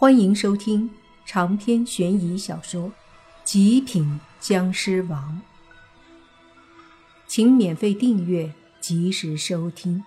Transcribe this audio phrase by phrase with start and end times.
[0.00, 0.88] 欢迎收听
[1.26, 2.88] 长篇悬疑小说
[3.42, 5.42] 《极品僵尸王》，
[7.26, 10.04] 请免费订阅，及时收听。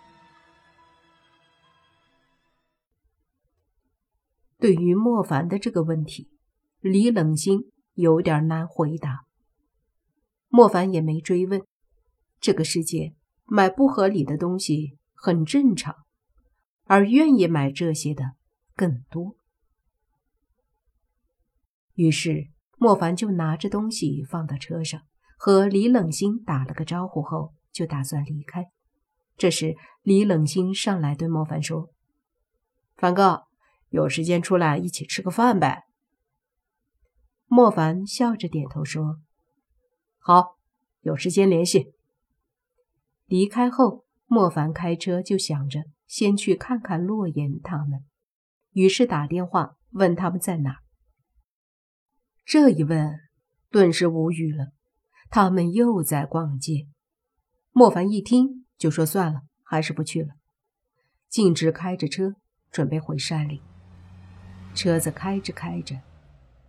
[4.57, 6.29] 对于莫凡的这个问题，
[6.79, 9.25] 李冷心有点难回答。
[10.47, 11.61] 莫凡也没追问。
[12.39, 13.13] 这个世界
[13.43, 15.93] 买不合理的东西很正常，
[16.85, 18.35] 而愿意买这些的
[18.73, 19.35] 更多。
[21.95, 25.01] 于是，莫凡就拿着东西放到车上，
[25.37, 28.67] 和李冷心打了个招呼后，就打算离开。
[29.37, 31.89] 这时，李冷心上来对莫凡说
[32.95, 33.43] ：“凡哥，
[33.89, 35.83] 有时间出来一起吃个饭呗？”
[37.47, 39.19] 莫凡笑着点头说
[40.17, 40.57] ：“好，
[41.01, 41.93] 有时间联系。”
[43.25, 48.05] 离开后，莫凡开车就想着先去看看洛言他们，
[48.71, 50.77] 于是打电话问他们在哪。
[52.45, 53.19] 这一问，
[53.69, 54.71] 顿时无语了。
[55.29, 56.87] 他们又在逛街。
[57.71, 60.29] 莫凡一听，就说：“算了，还是不去了。”
[61.29, 62.35] 径直开着车
[62.69, 63.61] 准备回山里。
[64.75, 66.01] 车子开着开着，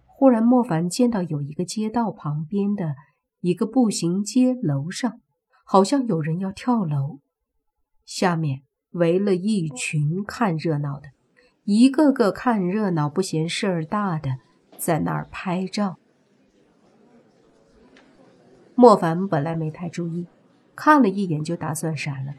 [0.06, 2.94] 忽然莫凡见到有一个街道旁边的
[3.40, 5.20] 一个步行街楼上，
[5.64, 7.18] 好像有人要跳楼，
[8.04, 11.08] 下面围了一群看热闹的，
[11.64, 14.38] 一个个看热闹不嫌事儿大的。
[14.82, 15.96] 在那儿拍照。
[18.74, 20.26] 莫凡本来没太注意，
[20.74, 22.34] 看了一眼就打算闪了。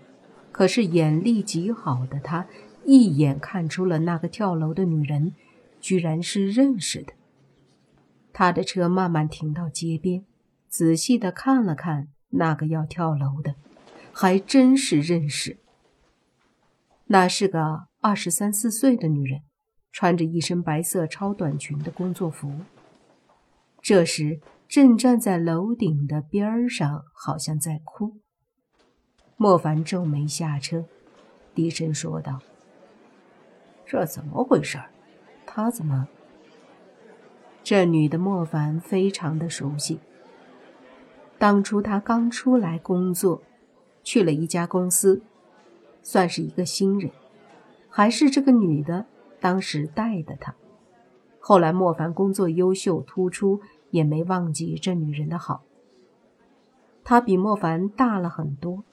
[0.51, 2.45] 可是眼力极好的他，
[2.83, 5.31] 一眼看出了那个跳楼的女人，
[5.79, 7.13] 居然是认识的。
[8.33, 10.25] 他的车慢慢停到街边，
[10.67, 13.55] 仔细的看了看那个要跳楼的，
[14.11, 15.59] 还真是认识。
[17.05, 19.43] 那是个二十三四岁的女人。
[19.93, 22.51] 穿着一身白色超短裙的工作服，
[23.79, 28.17] 这时正站在楼顶的边儿上，好像在哭。
[29.37, 30.85] 莫凡皱眉下车，
[31.53, 32.39] 低声说道
[33.85, 34.79] ：“这怎么回事？
[35.45, 36.07] 他怎么？”
[37.63, 39.99] 这女的莫凡非常的熟悉。
[41.37, 43.43] 当初他刚出来工作，
[44.01, 45.21] 去了一家公司，
[46.01, 47.11] 算是一个新人，
[47.89, 49.05] 还是这个女的。
[49.43, 50.55] 当时带的他，
[51.41, 53.59] 后来莫凡工作优秀突出，
[53.89, 55.65] 也没忘记这女人的好。
[57.03, 58.85] 她比莫凡大了很多，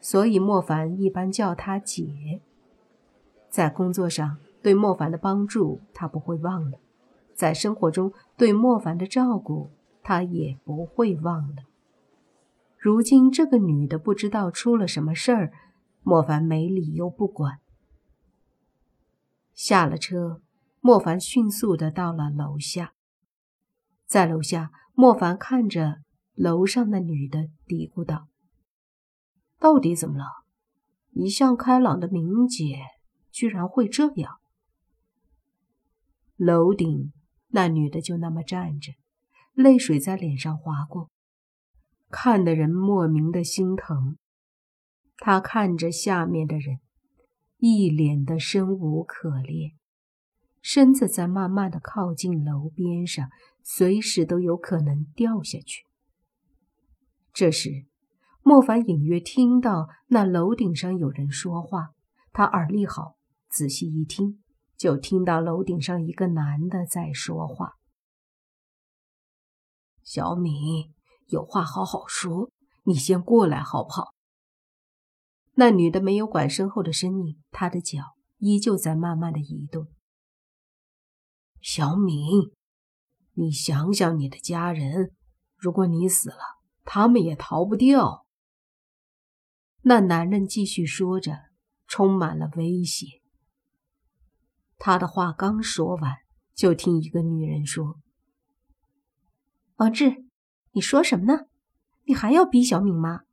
[0.00, 2.40] 所以莫凡一般叫她姐。
[3.50, 6.78] 在工作上对莫凡的帮助，他不会忘了；
[7.34, 9.68] 在生活中对莫凡的照顾，
[10.02, 11.64] 他也不会忘了。
[12.78, 15.52] 如今这个女的不知道出了什么事儿，
[16.02, 17.58] 莫凡没理由不管。
[19.62, 20.40] 下了车，
[20.80, 22.94] 莫凡迅速的到了楼下。
[24.06, 26.00] 在楼下，莫凡看着
[26.34, 28.28] 楼上那女的，嘀咕道
[29.60, 30.24] ：“到底怎么了？
[31.10, 32.78] 一向开朗的明姐，
[33.30, 34.38] 居然会这样。”
[36.36, 37.12] 楼顶
[37.48, 38.94] 那女的就那么站着，
[39.52, 41.10] 泪水在脸上划过，
[42.08, 44.16] 看的人莫名的心疼。
[45.18, 46.80] 她看着下面的人。
[47.60, 49.72] 一脸的生无可恋，
[50.62, 53.28] 身子在慢慢的靠近楼边上，
[53.62, 55.84] 随时都有可能掉下去。
[57.34, 57.86] 这时，
[58.42, 61.90] 莫凡隐约听到那楼顶上有人说话，
[62.32, 63.16] 他耳力好，
[63.50, 64.42] 仔细一听，
[64.78, 67.74] 就听到楼顶上一个男的在说话
[70.02, 70.94] ：“小敏，
[71.26, 72.50] 有话好好说，
[72.84, 74.14] 你先过来好不好？”
[75.60, 79.88] 那女的没有管身后的身影，她的脚依旧在慢慢的移动。
[81.60, 82.50] 小敏，
[83.34, 85.14] 你想想你的家人，
[85.58, 86.38] 如果你死了，
[86.84, 88.24] 他们也逃不掉。
[89.82, 91.36] 那男人继续说着，
[91.86, 93.20] 充满了威胁。
[94.78, 96.20] 他的话刚说完，
[96.54, 98.00] 就听一个女人说
[99.76, 100.24] ：“王志，
[100.72, 101.48] 你说什么呢？
[102.04, 103.24] 你还要逼小敏吗？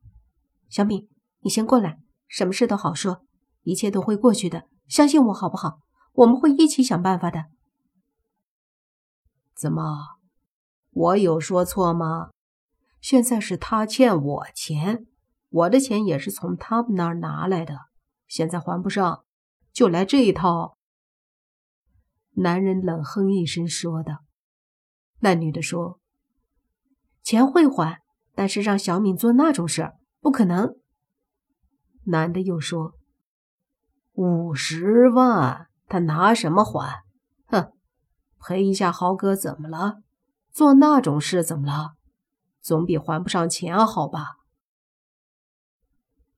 [0.68, 1.08] 小敏，
[1.40, 1.98] 你先过来。”
[2.28, 3.24] 什么事都好说，
[3.62, 5.80] 一切都会过去的，相信我好不好？
[6.12, 7.46] 我们会一起想办法的。
[9.54, 10.18] 怎么，
[10.90, 12.30] 我有说错吗？
[13.00, 15.06] 现在是他欠我钱，
[15.48, 17.86] 我的钱也是从他们那儿拿来的，
[18.26, 19.24] 现在还不上，
[19.72, 20.76] 就来这一套。
[22.34, 24.18] 男人冷哼一声说道。
[25.20, 25.98] 那女的说
[27.24, 28.02] ：“钱会还，
[28.34, 30.77] 但是让小敏做那种事儿，不可能。”
[32.08, 32.94] 男的又说
[34.14, 37.04] ：“五十万，他拿什么还？
[37.46, 37.72] 哼
[38.40, 40.02] 陪一下豪哥怎么了？
[40.50, 41.94] 做那种事怎么了？
[42.60, 44.38] 总比还不上钱好吧？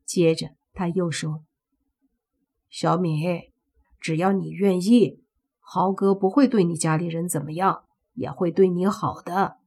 [0.05, 1.45] 接着他又说
[2.69, 3.23] ：“小敏，
[4.01, 5.25] 只要你愿意，
[5.61, 7.85] 豪哥不会对你家里人怎么样，
[8.15, 9.59] 也会对你好的。”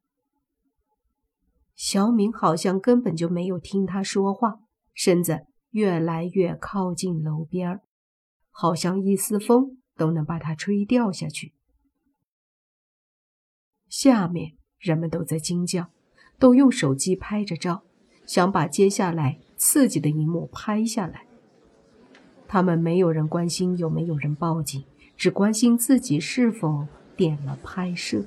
[1.75, 4.59] 小敏好像根本就没有听他说话，
[4.93, 7.81] 身子越来越靠近楼边
[8.49, 11.53] 好像一丝风都能把它吹掉下去。
[13.89, 15.89] 下面人们都在惊叫，
[16.39, 17.83] 都用手机拍着照，
[18.25, 21.25] 想把接下来刺激的一幕拍下来。
[22.47, 24.83] 他们没有人关心有没有人报警，
[25.17, 26.87] 只关心自己是否
[27.17, 28.25] 点了拍摄。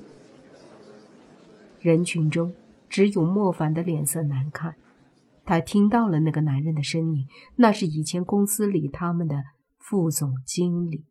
[1.81, 2.53] 人群中。
[2.89, 4.77] 只有莫凡的脸色难看，
[5.47, 9.41] 他听到了那个男人的声音，那是以前公司里他们的
[9.79, 11.05] 副总经理。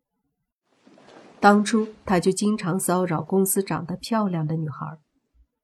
[1.39, 4.99] 当初他就经常骚扰公司长得漂亮的女孩，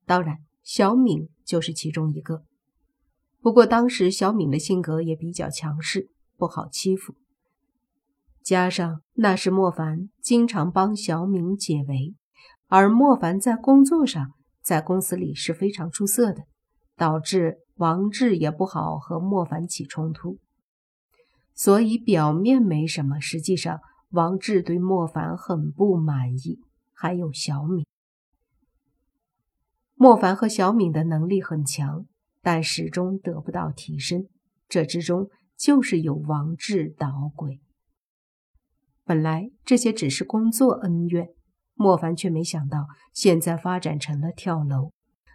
[0.07, 2.43] 当然小敏就是其中一个。
[3.41, 7.13] 不过当时小敏的性格也比较强势，不好欺负，
[8.41, 12.15] 加上那时莫凡经常帮小敏解围，
[12.67, 14.31] 而莫凡在工作上。
[14.63, 16.43] 在公司里是非常出色的，
[16.95, 20.37] 导致王志也不好和莫凡起冲突，
[21.53, 23.79] 所以表面没什么，实际上
[24.11, 26.59] 王志对莫凡很不满意。
[26.93, 27.85] 还有小敏，
[29.95, 32.05] 莫凡和小敏的能力很强，
[32.41, 34.27] 但始终得不到提升，
[34.69, 37.59] 这之中就是有王志捣鬼。
[39.03, 41.29] 本来这些只是工作恩怨。
[41.75, 44.91] 莫凡却没想到，现在发展成了跳楼，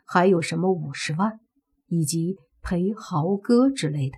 [0.07, 1.41] 还有什么五十万，
[1.89, 4.17] 以及陪豪哥之类的。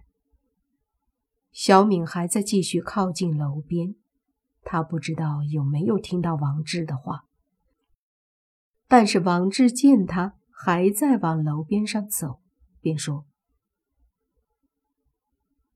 [1.51, 3.97] 小敏还在继续靠近楼边，
[4.63, 7.25] 他不知道有没有听到王志的话。
[8.87, 12.41] 但是王志见他还在往楼边上走，
[12.81, 13.25] 便说：“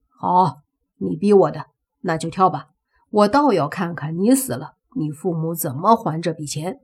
[0.09, 0.63] 好，
[0.99, 1.71] 你逼我的，
[2.01, 2.71] 那就跳吧，
[3.11, 6.81] 我倒要看看你死了。”你父母怎么还这笔钱？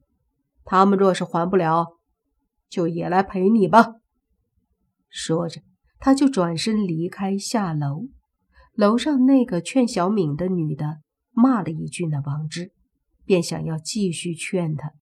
[0.65, 1.97] 他们若是还不了，
[2.69, 4.00] 就也来陪你吧。
[5.11, 5.61] 说着，
[5.99, 8.09] 他就转身离开，下楼。
[8.75, 11.01] 楼上那个劝小敏的女的
[11.33, 12.73] 骂了一句那王志，
[13.27, 14.93] 便想要继续劝他。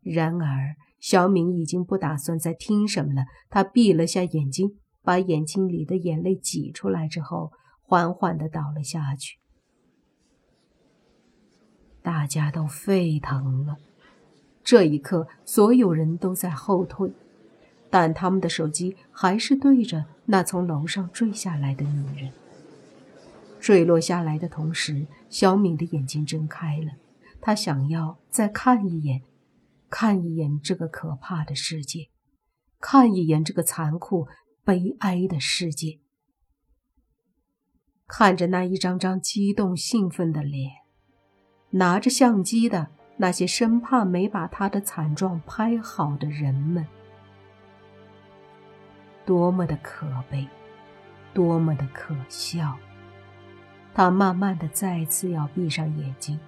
[0.00, 7.50] 然而小敏已经不打算再听什么了，她闭了下眼睛，把眼睛里的眼泪挤出来之后，
[7.82, 9.38] 缓缓地倒了下去。
[12.02, 13.76] 大家都沸腾了。
[14.62, 17.12] 这一刻，所有人都在后退，
[17.94, 22.32] 但他们的手机还是对着那从楼上坠下来的女人。
[23.60, 26.94] 坠落下来的同时，小敏的眼睛睁开了，
[27.40, 29.22] 她想要再看一眼，
[29.88, 32.08] 看一眼这个可怕的世界，
[32.80, 34.26] 看一眼这个残酷、
[34.64, 36.00] 悲哀的世界。
[38.08, 40.72] 看着那一张张激动、兴奋的脸。
[41.70, 42.88] 拿着相机的
[43.18, 46.84] 那些生怕没把他的惨状拍好的人们，
[49.24, 50.46] 多么的可悲，
[51.32, 52.76] 多么的可笑！
[53.94, 56.38] 他慢慢的再次要闭上眼睛，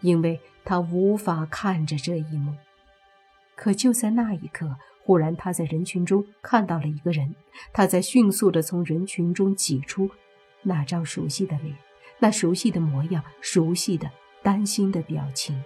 [0.00, 2.54] 因为他无法看着这一幕。
[3.54, 7.34] 可就在那一刻，忽然他在人群中看到了一个人，
[7.72, 10.10] 他在迅速的从人群中挤出
[10.62, 11.76] 那张熟悉的脸。
[12.18, 14.10] 那熟悉的模样，熟悉的
[14.42, 15.62] 担心的表情，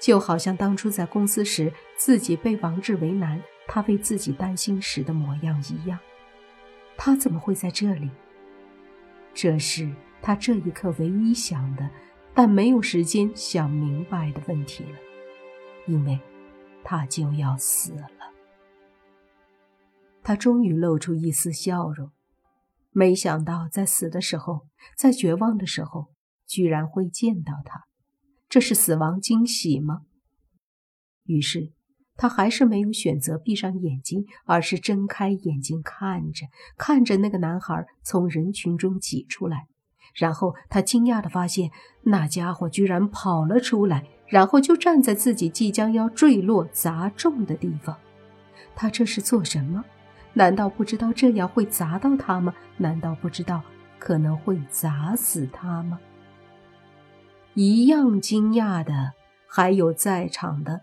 [0.00, 5.98] 就好像当初在公司时自己被王志为难，他为自己担心时的模样一样。
[6.96, 8.10] 他怎么会在这里？
[9.34, 11.90] 这是他这一刻唯一想的，
[12.34, 14.98] 但没有时间想明白的问题了，
[15.86, 16.18] 因为
[16.82, 18.08] 他就要死了。
[20.22, 22.10] 他终于露出一丝笑容。
[22.90, 26.14] 没想到，在死的时候，在绝望的时候，
[26.46, 27.84] 居然会见到他，
[28.48, 30.06] 这是死亡惊喜吗？
[31.24, 31.74] 于是，
[32.16, 36.46] 他还是没有选择闭上眼睛，而是睁开眼睛看着，
[36.76, 39.66] 看着那个男孩从人群中挤出来。
[40.14, 41.70] 然后，他惊讶地发现，
[42.04, 47.96] 那家伙居然跑了出来，然后就站在自己即将要坠落砸中的地方。
[48.74, 49.84] 他这是做什么？
[50.32, 52.54] 难道不知道这样会砸到他吗？
[52.78, 53.62] 难道不知道
[53.98, 55.98] 可能会砸死他吗？
[57.52, 59.12] 一样惊讶的
[59.46, 60.82] 还有在场的